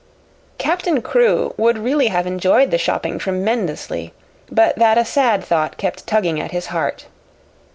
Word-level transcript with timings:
Captain 0.57 0.99
Crewe 0.99 1.53
would 1.57 1.77
really 1.77 2.07
have 2.07 2.25
enjoyed 2.25 2.71
the 2.71 2.79
shopping 2.79 3.19
tremendously, 3.19 4.15
but 4.51 4.75
that 4.77 4.97
a 4.97 5.05
sad 5.05 5.43
thought 5.43 5.77
kept 5.77 6.07
tugging 6.07 6.41
at 6.41 6.49
his 6.49 6.65
heart. 6.73 7.05